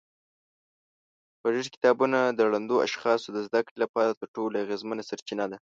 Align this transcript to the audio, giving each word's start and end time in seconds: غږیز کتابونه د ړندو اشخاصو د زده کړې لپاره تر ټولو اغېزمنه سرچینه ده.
غږیز 1.43 1.67
کتابونه 1.75 2.19
د 2.37 2.39
ړندو 2.51 2.75
اشخاصو 2.87 3.27
د 3.33 3.37
زده 3.47 3.59
کړې 3.65 3.77
لپاره 3.83 4.17
تر 4.19 4.27
ټولو 4.35 4.55
اغېزمنه 4.63 5.03
سرچینه 5.09 5.45
ده. 5.51 5.57